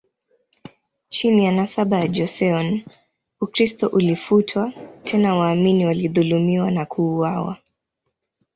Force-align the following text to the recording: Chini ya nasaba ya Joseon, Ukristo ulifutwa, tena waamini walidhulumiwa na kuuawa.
Chini 1.09 1.45
ya 1.45 1.51
nasaba 1.51 1.99
ya 1.99 2.07
Joseon, 2.07 2.83
Ukristo 3.41 3.87
ulifutwa, 3.87 4.73
tena 5.03 5.35
waamini 5.35 5.85
walidhulumiwa 5.85 6.71
na 6.71 6.85
kuuawa. 6.85 7.57